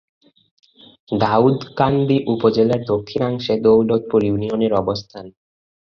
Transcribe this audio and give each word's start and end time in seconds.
দাউদকান্দি 1.19 2.17
উপজেলার 2.27 2.81
দক্ষিণাংশে 2.83 3.53
দৌলতপুর 3.57 4.19
ইউনিয়নের 4.23 4.73
অবস্থান। 4.73 5.25